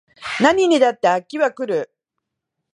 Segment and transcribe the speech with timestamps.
[0.39, 1.93] 何にだって飽きは来る